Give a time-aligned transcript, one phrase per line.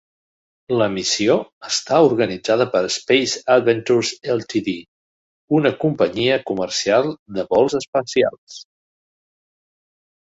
[0.81, 1.33] La missió
[1.67, 4.73] està organitzada per Space Adventures Ltd.,
[5.61, 8.61] una companyia comercial de vols espacials.